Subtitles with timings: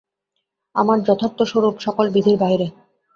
[0.75, 2.67] আমার যথার্থ স্বরূপ সকল বিধির বাহিরে।